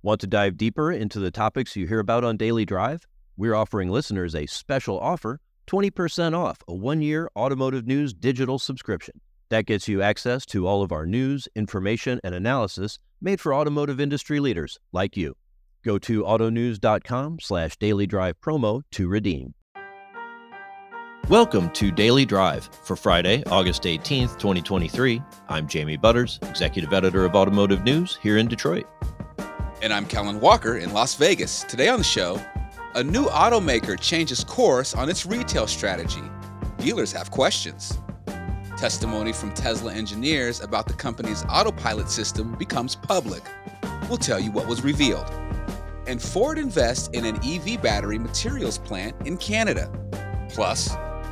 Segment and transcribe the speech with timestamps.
[0.00, 3.04] Want to dive deeper into the topics you hear about on Daily Drive?
[3.36, 9.20] We're offering listeners a special offer 20% off a one year Automotive News digital subscription.
[9.48, 13.98] That gets you access to all of our news, information, and analysis made for automotive
[13.98, 15.34] industry leaders like you.
[15.84, 19.54] Go to autonews.com slash daily drive promo to redeem.
[21.28, 25.20] Welcome to Daily Drive for Friday, August 18th, 2023.
[25.48, 28.86] I'm Jamie Butters, Executive Editor of Automotive News here in Detroit.
[29.80, 31.62] And I'm Kellen Walker in Las Vegas.
[31.62, 32.40] Today on the show,
[32.96, 36.22] a new automaker changes course on its retail strategy.
[36.78, 37.96] Dealers have questions.
[38.76, 43.42] Testimony from Tesla engineers about the company's autopilot system becomes public.
[44.08, 45.30] We'll tell you what was revealed.
[46.08, 49.92] And Ford invests in an EV battery materials plant in Canada.
[50.48, 50.90] Plus,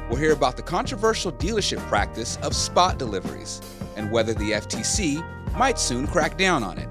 [0.08, 3.60] we'll hear about the controversial dealership practice of spot deliveries
[3.96, 5.20] and whether the FTC
[5.58, 6.88] might soon crack down on it.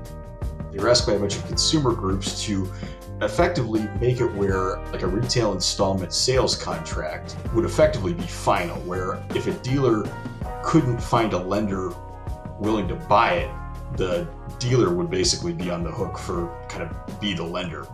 [0.76, 2.70] They were asked by a bunch of consumer groups to
[3.22, 9.23] effectively make it where like a retail installment sales contract would effectively be final where
[9.34, 10.04] if a dealer
[10.66, 11.94] couldn't find a lender
[12.59, 13.50] willing to buy it
[13.95, 14.28] the
[14.59, 17.88] dealer would basically be on the hook for kind of be the lender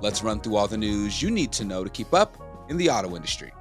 [0.00, 2.36] let's run through all the news you need to know to keep up
[2.68, 3.52] in the auto industry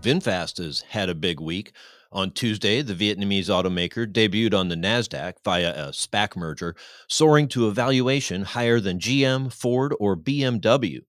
[0.00, 1.72] VinFast has had a big week.
[2.16, 6.74] On Tuesday, the Vietnamese automaker debuted on the NASDAQ via a SPAC merger,
[7.08, 11.00] soaring to a valuation higher than GM, Ford, or BMW.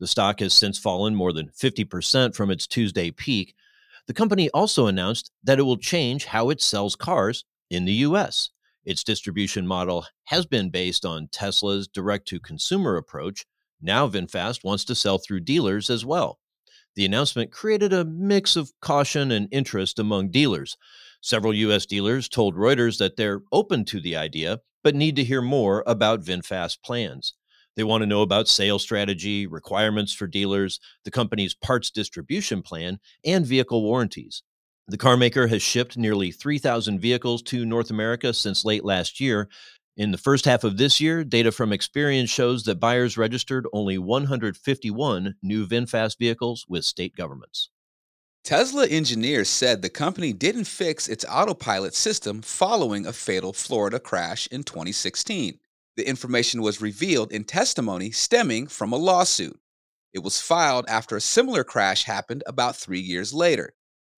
[0.00, 3.54] The stock has since fallen more than 50% from its Tuesday peak.
[4.06, 8.50] The company also announced that it will change how it sells cars in the U.S.
[8.84, 13.46] Its distribution model has been based on Tesla's direct to consumer approach.
[13.80, 16.38] Now, VinFast wants to sell through dealers as well.
[16.96, 20.76] The announcement created a mix of caution and interest among dealers.
[21.20, 21.86] Several U.S.
[21.86, 26.24] dealers told Reuters that they're open to the idea, but need to hear more about
[26.24, 27.34] VinFast plans.
[27.76, 32.98] They want to know about sales strategy, requirements for dealers, the company's parts distribution plan,
[33.24, 34.42] and vehicle warranties.
[34.88, 39.48] The carmaker has shipped nearly 3,000 vehicles to North America since late last year,
[40.00, 43.98] in the first half of this year, data from Experian shows that buyers registered only
[43.98, 47.68] 151 new VinFast vehicles with state governments.
[48.42, 54.46] Tesla engineers said the company didn't fix its autopilot system following a fatal Florida crash
[54.46, 55.58] in 2016.
[55.98, 59.60] The information was revealed in testimony stemming from a lawsuit.
[60.14, 63.74] It was filed after a similar crash happened about three years later.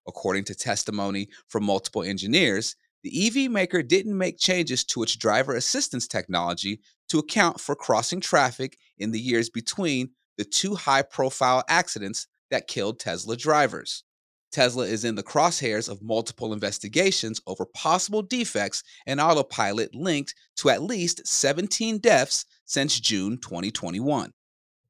[0.06, 5.54] According to testimony from multiple engineers, the EV maker didn't make changes to its driver
[5.54, 11.64] assistance technology to account for crossing traffic in the years between the two high profile
[11.68, 14.04] accidents that killed Tesla drivers.
[14.52, 20.68] Tesla is in the crosshairs of multiple investigations over possible defects in autopilot linked to
[20.68, 24.32] at least 17 deaths since June 2021.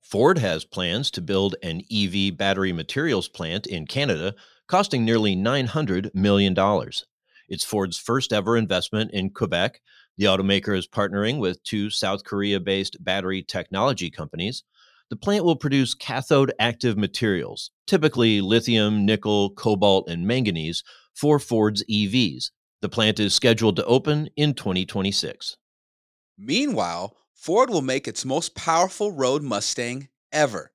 [0.03, 4.35] Ford has plans to build an EV battery materials plant in Canada,
[4.67, 6.55] costing nearly $900 million.
[7.49, 9.81] It's Ford's first ever investment in Quebec.
[10.19, 14.63] The automaker is partnering with two South Korea based battery technology companies.
[15.11, 20.83] The plant will produce cathode active materials, typically lithium, nickel, cobalt, and manganese,
[21.15, 22.51] for Ford's EVs.
[22.81, 25.57] The plant is scheduled to open in 2026.
[26.39, 30.72] Meanwhile, Ford will make its most powerful road Mustang ever.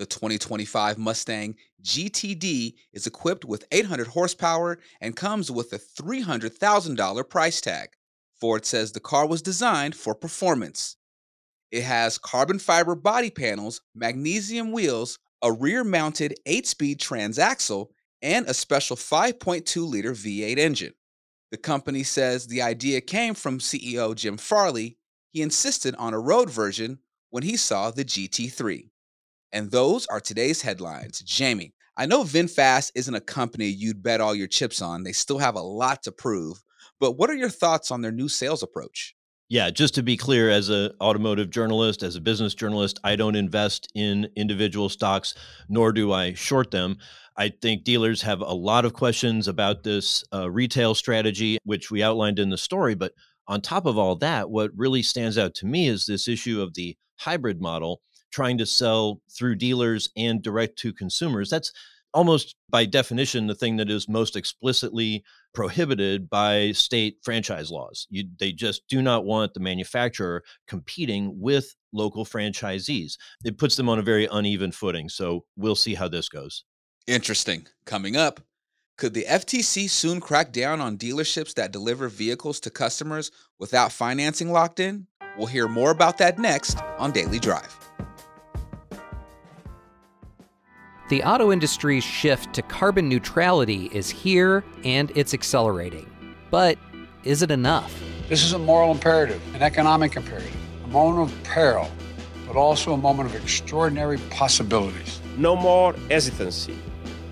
[0.00, 7.60] The 2025 Mustang GTD is equipped with 800 horsepower and comes with a $300,000 price
[7.60, 7.90] tag.
[8.40, 10.96] Ford says the car was designed for performance.
[11.70, 17.88] It has carbon fiber body panels, magnesium wheels, a rear mounted 8 speed transaxle,
[18.22, 20.94] and a special 5.2 liter V8 engine.
[21.50, 24.96] The company says the idea came from CEO Jim Farley.
[25.28, 28.88] He insisted on a road version when he saw the GT3.
[29.52, 31.20] And those are today's headlines.
[31.20, 35.02] Jamie, I know VinFast isn't a company you'd bet all your chips on.
[35.02, 36.62] They still have a lot to prove.
[36.98, 39.14] But what are your thoughts on their new sales approach?
[39.48, 43.34] Yeah, just to be clear, as an automotive journalist, as a business journalist, I don't
[43.34, 45.34] invest in individual stocks,
[45.68, 46.98] nor do I short them.
[47.36, 52.00] I think dealers have a lot of questions about this uh, retail strategy, which we
[52.00, 52.94] outlined in the story.
[52.94, 53.12] But
[53.48, 56.74] on top of all that, what really stands out to me is this issue of
[56.74, 61.50] the hybrid model trying to sell through dealers and direct to consumers.
[61.50, 61.72] That's
[62.12, 65.24] almost by definition the thing that is most explicitly
[65.54, 68.06] prohibited by state franchise laws.
[68.10, 73.16] You, they just do not want the manufacturer competing with local franchisees.
[73.44, 75.08] It puts them on a very uneven footing.
[75.08, 76.64] So we'll see how this goes.
[77.06, 77.66] Interesting.
[77.84, 78.40] Coming up,
[78.96, 84.52] could the FTC soon crack down on dealerships that deliver vehicles to customers without financing
[84.52, 85.06] locked in?
[85.38, 87.76] We'll hear more about that next on Daily Drive.
[91.10, 96.08] The auto industry's shift to carbon neutrality is here and it's accelerating.
[96.52, 96.78] But
[97.24, 97.92] is it enough?
[98.28, 101.90] This is a moral imperative, an economic imperative, a moment of peril,
[102.46, 105.20] but also a moment of extraordinary possibilities.
[105.36, 106.78] No more hesitancy,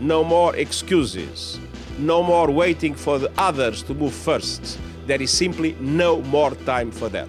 [0.00, 1.60] no more excuses,
[1.98, 4.76] no more waiting for the others to move first.
[5.06, 7.28] There is simply no more time for that.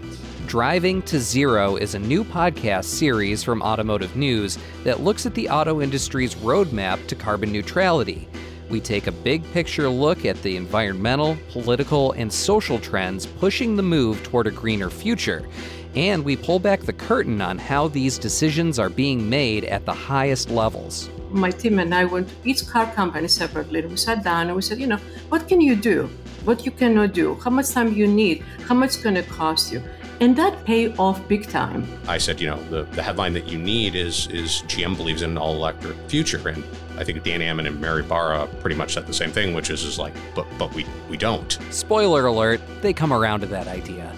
[0.49, 5.47] Driving to Zero is a new podcast series from Automotive News that looks at the
[5.47, 8.27] auto industry's roadmap to carbon neutrality.
[8.67, 13.83] We take a big picture look at the environmental, political, and social trends pushing the
[13.83, 15.47] move toward a greener future.
[15.93, 19.93] And we pull back the curtain on how these decisions are being made at the
[19.93, 21.11] highest levels.
[21.29, 23.85] My team and I went to each car company separately.
[23.85, 24.99] We sat down and we said, you know,
[25.29, 26.09] what can you do?
[26.43, 27.35] What you cannot do?
[27.35, 28.43] How much time you need?
[28.67, 29.83] How much it's going to cost you?
[30.19, 31.87] And that pay off big time.
[32.07, 35.31] I said, you know, the, the headline that you need is is GM believes in
[35.31, 36.63] an all electric future, and
[36.97, 39.83] I think Dan Ammann and Mary Barra pretty much said the same thing, which is
[39.83, 41.57] is like, but but we we don't.
[41.71, 44.11] Spoiler alert: they come around to that idea.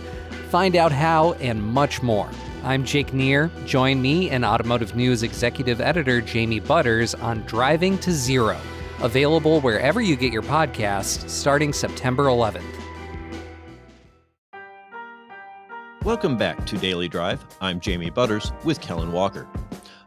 [0.50, 2.30] Find out how and much more.
[2.63, 3.50] I'm Jake Neer.
[3.65, 8.59] Join me and Automotive News executive editor Jamie Butters on Driving to Zero,
[9.01, 12.81] available wherever you get your podcasts starting September 11th.
[16.03, 17.45] Welcome back to Daily Drive.
[17.62, 19.48] I'm Jamie Butters with Kellen Walker.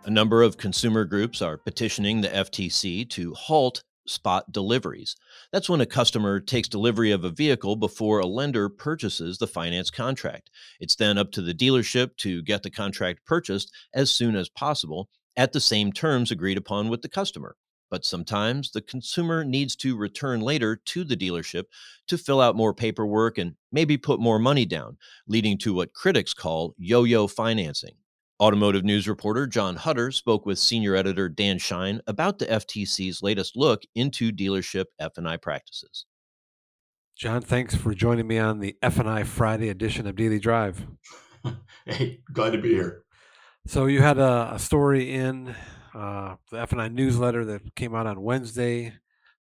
[0.06, 5.14] A number of consumer groups are petitioning the FTC to halt spot deliveries.
[5.52, 9.88] That's when a customer takes delivery of a vehicle before a lender purchases the finance
[9.88, 10.50] contract.
[10.80, 15.08] It's then up to the dealership to get the contract purchased as soon as possible
[15.36, 17.54] at the same terms agreed upon with the customer
[17.90, 21.64] but sometimes the consumer needs to return later to the dealership
[22.08, 24.96] to fill out more paperwork and maybe put more money down,
[25.26, 27.94] leading to what critics call yo yo financing.
[28.40, 33.56] Automotive news reporter John Huetter spoke with senior editor Dan Shine about the FTC's latest
[33.56, 36.04] look into dealership F&I practices.
[37.16, 40.84] John, thanks for joining me on the F&I Friday edition of Daily Drive.
[41.86, 43.04] hey, glad to be here.
[43.68, 45.54] So you had a, a story in
[45.94, 48.94] uh, the F&I newsletter that came out on Wednesday.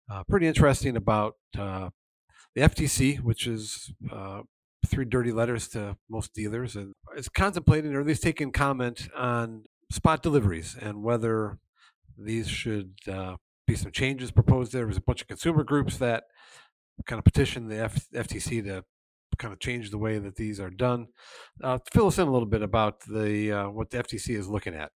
[0.10, 1.90] Uh, pretty interesting about uh,
[2.56, 4.42] the FTC, which is uh,
[4.86, 9.64] three dirty letters to most dealers, and is contemplating or at least taking comment on
[9.92, 11.60] spot deliveries and whether
[12.18, 13.36] these should uh,
[13.68, 14.72] be some changes proposed.
[14.72, 16.26] There was a bunch of consumer groups that
[17.06, 18.84] kind of petitioned the F- FTC to
[19.38, 21.08] kind of change the way that these are done.
[21.64, 24.76] Uh, fill us in a little bit about the uh, what the FTC is looking
[24.76, 24.92] at.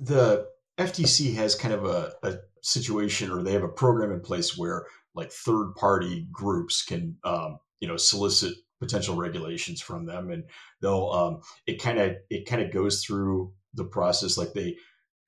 [0.00, 0.46] The
[0.78, 4.86] FTC has kind of a, a situation, or they have a program in place where
[5.14, 10.44] like third party groups can, um, you know, solicit potential regulations from them, and
[10.82, 14.76] they'll um, it kind of it kind of goes through the process like they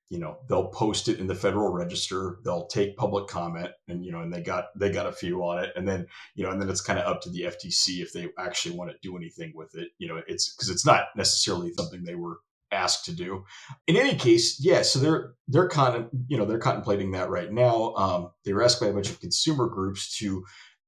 [0.09, 4.11] you know they'll post it in the federal register they'll take public comment and you
[4.11, 6.05] know and they got they got a few on it and then
[6.35, 8.89] you know and then it's kind of up to the ftc if they actually want
[8.89, 12.39] to do anything with it you know it's because it's not necessarily something they were
[12.71, 13.45] asked to do.
[13.87, 17.93] In any case, yeah, so they're they're con you know they're contemplating that right now.
[17.95, 20.45] Um, they were asked by a bunch of consumer groups to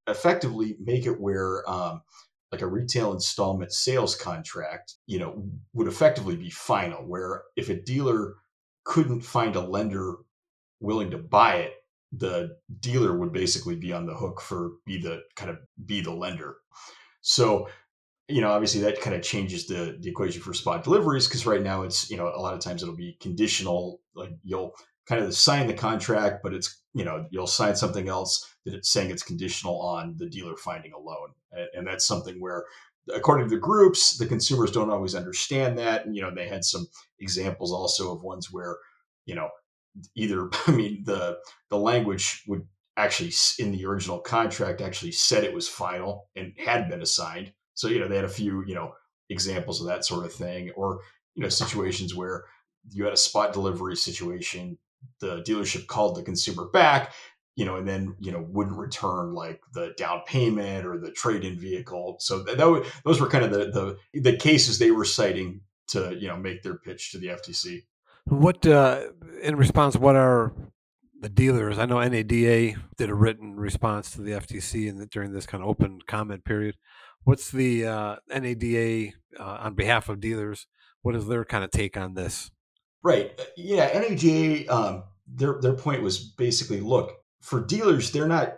[0.07, 2.01] effectively make it where um,
[2.51, 5.43] like a retail installment sales contract, you know,
[5.73, 7.03] would effectively be final.
[7.03, 8.35] Where if a dealer
[8.83, 10.15] couldn't find a lender
[10.79, 11.73] willing to buy it,
[12.11, 16.11] the dealer would basically be on the hook for be the kind of be the
[16.11, 16.57] lender.
[17.21, 17.69] So
[18.31, 21.61] you know, obviously that kind of changes the the equation for spot deliveries because right
[21.61, 24.01] now it's you know a lot of times it'll be conditional.
[24.15, 24.73] Like you'll
[25.07, 28.91] kind of sign the contract, but it's you know you'll sign something else that it's
[28.91, 32.65] saying it's conditional on the dealer finding a loan, and, and that's something where
[33.13, 36.05] according to the groups, the consumers don't always understand that.
[36.05, 36.87] And, you know, they had some
[37.19, 38.77] examples also of ones where,
[39.25, 39.49] you know,
[40.15, 41.37] either, I mean, the,
[41.69, 46.89] the language would actually in the original contract actually said it was final and had
[46.89, 47.53] been assigned.
[47.73, 48.93] So, you know, they had a few, you know,
[49.29, 50.99] examples of that sort of thing, or,
[51.35, 52.45] you know, situations where
[52.89, 54.77] you had a spot delivery situation,
[55.19, 57.13] the dealership called the consumer back,
[57.55, 61.43] you know, and then, you know, wouldn't return like the down payment or the trade
[61.43, 62.17] in vehicle.
[62.19, 66.15] So that, that those were kind of the, the, the cases they were citing to,
[66.17, 67.83] you know, make their pitch to the FTC.
[68.25, 69.07] What, uh,
[69.41, 70.53] in response, what are
[71.19, 71.77] the dealers?
[71.77, 75.63] I know NADA did a written response to the FTC in and during this kind
[75.63, 76.75] of open comment period.
[77.23, 80.67] What's the uh, NADA uh, on behalf of dealers?
[81.01, 82.51] What is their kind of take on this?
[83.03, 83.31] Right.
[83.39, 83.87] Uh, yeah.
[83.99, 88.57] NADA, um, their their point was basically, look, for dealers, they're not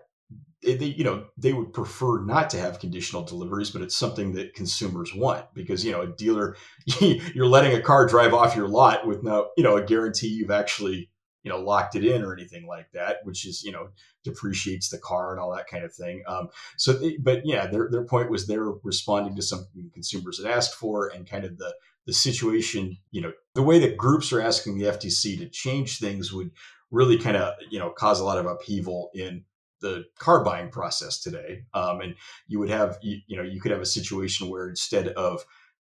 [0.64, 4.54] they, you know they would prefer not to have conditional deliveries but it's something that
[4.54, 6.56] consumers want because you know a dealer
[7.02, 10.52] you're letting a car drive off your lot with no you know a guarantee you've
[10.52, 11.10] actually
[11.44, 13.90] you know locked it in or anything like that which is you know
[14.24, 16.48] depreciates the car and all that kind of thing um,
[16.78, 20.76] so they, but yeah their, their point was they're responding to something consumers had asked
[20.76, 21.74] for and kind of the
[22.06, 26.34] the situation you know the way that groups are asking the ftc to change things
[26.34, 26.52] would
[26.92, 29.44] really kind of you know cause a lot of upheaval in
[29.84, 31.66] the car buying process today.
[31.76, 32.16] Um, and
[32.48, 35.46] you would have, you, you, know, you could have a situation where instead of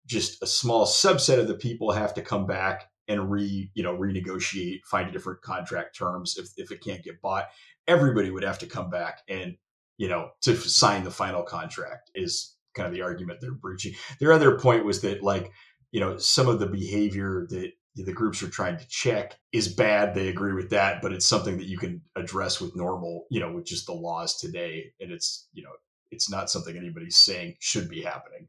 [0.07, 3.97] just a small subset of the people have to come back and re, you know,
[3.97, 7.49] renegotiate, find a different contract terms if, if it can't get bought,
[7.88, 9.57] everybody would have to come back and,
[9.99, 13.93] you know, to sign the final contract is kind of the argument they're breaching.
[14.21, 15.50] Their other point was that like,
[15.90, 20.14] you know, some of the behavior that the groups are trying to check is bad.
[20.14, 23.52] They agree with that, but it's something that you can address with normal, you know,
[23.52, 24.93] with just the laws today.
[25.00, 25.73] And it's, you know,
[26.12, 28.47] it's not something anybody's saying should be happening.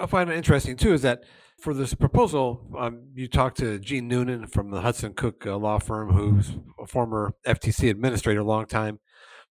[0.00, 1.24] I find it interesting too is that
[1.60, 5.78] for this proposal, um, you talked to Jean Noonan from the Hudson Cook uh, law
[5.78, 9.00] firm, who's a former FTC administrator a long time,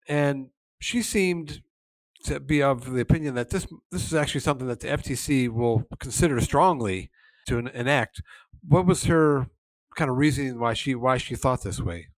[0.09, 0.49] and
[0.81, 1.61] she seemed
[2.25, 5.85] to be of the opinion that this this is actually something that the FTC will
[5.99, 7.11] consider strongly
[7.47, 8.23] to enact.
[8.67, 9.49] What was her
[9.97, 12.09] kind of reasoning why she why she thought this way?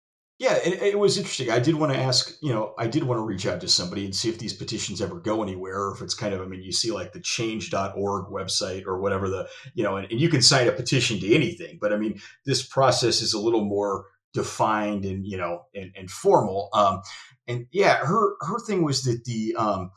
[0.42, 1.52] Yeah, it, it, was interesting.
[1.52, 4.04] I did want to ask, you know, I did want to reach out to somebody
[4.04, 6.64] and see if these petitions ever go anywhere, or if it's kind of, I mean,
[6.64, 10.42] you see like the change.org website or whatever the, you know, and, and you can
[10.42, 11.78] sign a petition to anything.
[11.80, 16.10] But I mean, this process is a little more defined and, you know, and, and
[16.10, 16.70] formal.
[16.72, 17.02] Um,
[17.46, 19.92] and yeah, her her thing was that the um,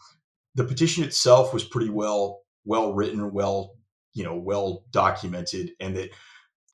[0.54, 3.72] the petition itself was pretty well well written, well
[4.16, 6.10] you know well documented and that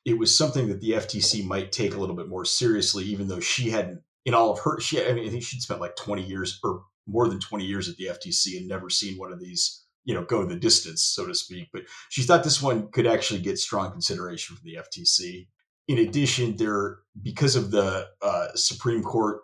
[0.06, 3.40] it was something that the FTC might take a little bit more seriously, even though
[3.40, 6.24] she hadn't in all of her she I mean I think she'd spent like 20
[6.24, 9.84] years or more than 20 years at the FTC and never seen one of these
[10.04, 11.70] you know go the distance so to speak.
[11.74, 15.48] But she thought this one could actually get strong consideration from the FTC
[15.88, 19.42] in addition there because of the uh, Supreme Court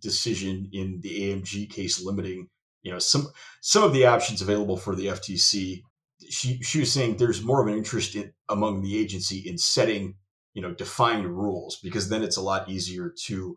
[0.00, 2.48] decision in the AMG case limiting
[2.82, 3.28] you know some
[3.60, 5.82] some of the options available for the FTC
[6.30, 10.14] she she was saying there's more of an interest in, among the agency in setting
[10.54, 13.56] you know defined rules because then it's a lot easier to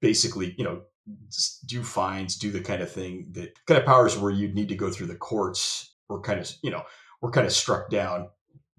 [0.00, 0.82] basically you know
[1.66, 4.76] do fines do the kind of thing that kind of powers where you'd need to
[4.76, 6.82] go through the courts were kind of you know
[7.20, 8.28] were kind of struck down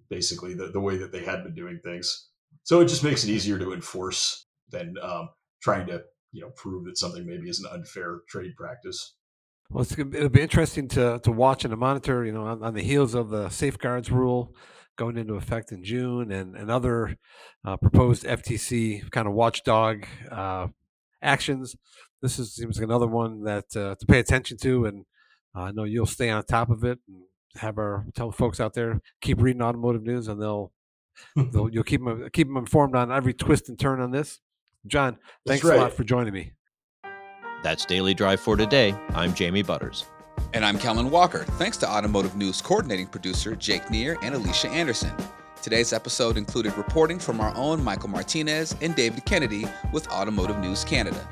[0.10, 2.30] basically the, the way that they had been doing things.
[2.64, 5.30] So it just makes it easier to enforce than um,
[5.62, 9.16] trying to you know prove that something maybe is an unfair trade practice
[9.70, 12.26] well, it'll be interesting to to watch and to monitor.
[12.26, 14.56] You know, on, on, the heels of the safeguards rule
[14.96, 17.18] going into effect in June, and and other
[17.66, 20.68] uh, proposed FTC kind of watchdog uh,
[21.22, 21.76] actions.
[22.22, 25.06] This is seems like another one that uh, to pay attention to, and
[25.56, 27.24] uh, I know you'll stay on top of it and
[27.58, 30.72] have our tell folks out there keep reading automotive news, and they'll,
[31.36, 34.40] they'll you'll keep them keep them informed on every twist and turn on this.
[34.86, 35.18] John,
[35.48, 35.80] thanks right.
[35.80, 36.52] a lot for joining me.
[37.64, 38.96] That's Daily Drive for today.
[39.14, 40.06] I'm Jamie Butters.
[40.54, 41.44] And I'm Kellen Walker.
[41.58, 45.14] Thanks to Automotive News coordinating producer Jake Neer and Alicia Anderson.
[45.62, 50.84] Today's episode included reporting from our own Michael Martinez and David Kennedy with Automotive News
[50.84, 51.28] Canada.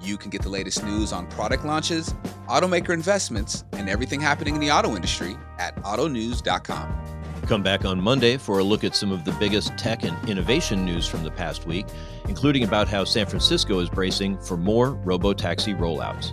[0.00, 2.14] You can get the latest news on product launches,
[2.46, 7.11] automaker investments, and everything happening in the auto industry at autonews.com.
[7.46, 10.84] Come back on Monday for a look at some of the biggest tech and innovation
[10.84, 11.86] news from the past week,
[12.28, 16.32] including about how San Francisco is bracing for more robo-taxi rollouts.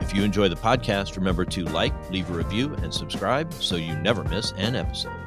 [0.00, 3.96] If you enjoy the podcast, remember to like, leave a review, and subscribe so you
[3.96, 5.23] never miss an episode.